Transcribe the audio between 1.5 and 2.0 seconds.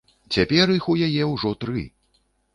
тры!